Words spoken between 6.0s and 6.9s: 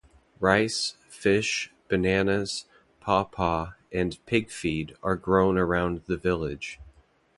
the village.